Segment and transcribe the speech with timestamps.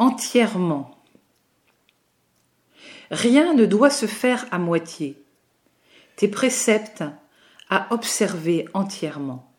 [0.00, 0.96] entièrement.
[3.10, 5.22] Rien ne doit se faire à moitié.
[6.16, 7.04] Tes préceptes
[7.68, 9.52] à observer entièrement.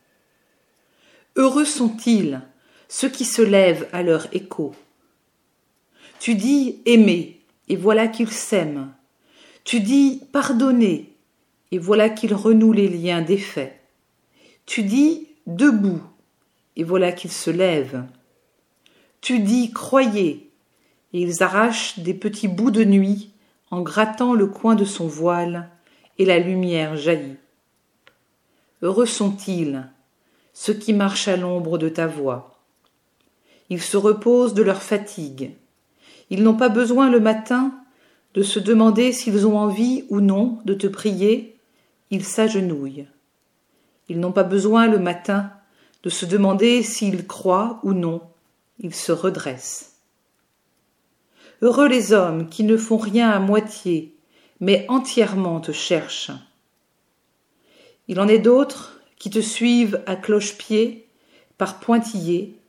[1.36, 2.42] Heureux sont-ils
[2.90, 4.74] ceux qui se lèvent à leur écho.
[6.20, 7.40] Tu dis aimer,
[7.70, 8.92] et voilà qu'ils s'aiment.
[9.64, 11.16] Tu dis pardonner,
[11.72, 13.80] et voilà qu'ils renouent les liens défaits.
[14.66, 16.02] Tu dis debout,
[16.76, 18.06] et voilà qu'ils se lèvent.
[19.22, 20.52] Tu dis croyez,
[21.14, 23.32] et ils arrachent des petits bouts de nuit
[23.70, 25.70] en grattant le coin de son voile,
[26.18, 27.38] et la lumière jaillit.
[28.82, 29.88] Heureux sont-ils,
[30.54, 32.60] ceux qui marchent à l'ombre de ta voix.
[33.70, 35.52] Ils se reposent de leur fatigue.
[36.30, 37.74] Ils n'ont pas besoin le matin
[38.34, 41.58] de se demander s'ils ont envie ou non de te prier,
[42.10, 43.08] ils s'agenouillent.
[44.10, 45.52] Ils n'ont pas besoin le matin
[46.04, 48.22] de se demander s'ils croient ou non,
[48.82, 49.94] ils se redressent.
[51.62, 54.16] Heureux les hommes qui ne font rien à moitié,
[54.60, 56.32] mais entièrement te cherchent.
[58.08, 61.08] Il en est d'autres qui te suivent à cloche-pied,
[61.60, 62.60] par pointillés,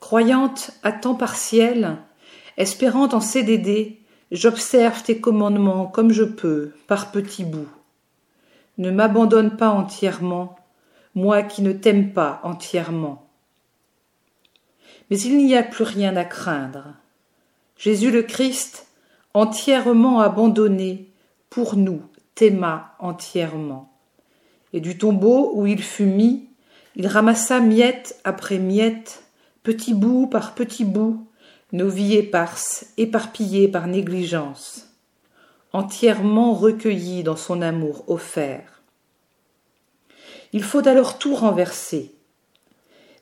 [0.00, 1.98] croyante à temps partiel,
[2.56, 4.00] espérant en CDD,
[4.32, 7.68] j'observe tes commandements comme je peux, par petits bouts.
[8.78, 10.56] Ne m'abandonne pas entièrement,
[11.14, 13.27] moi qui ne t'aime pas entièrement.
[15.10, 16.94] Mais il n'y a plus rien à craindre.
[17.76, 18.86] Jésus le Christ,
[19.34, 21.08] entièrement abandonné,
[21.50, 22.02] pour nous,
[22.34, 23.92] t'aima entièrement.
[24.72, 26.48] Et du tombeau où il fut mis,
[26.96, 29.24] il ramassa miette après miette,
[29.62, 31.26] petit bout par petit bout,
[31.72, 34.88] nos vies éparses, éparpillées par négligence,
[35.72, 38.82] entièrement recueillies dans son amour offert.
[40.52, 42.14] Il faut alors tout renverser.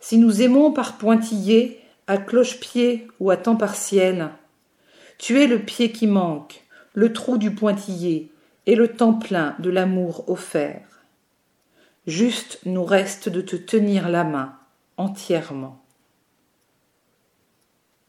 [0.09, 4.31] Si nous aimons par pointillés, à cloche-pied ou à temps partiel,
[5.19, 6.63] tu es le pied qui manque,
[6.95, 8.31] le trou du pointillé
[8.67, 11.03] et le temps plein de l'amour offert.
[12.07, 14.55] Juste nous reste de te tenir la main
[14.97, 15.85] entièrement.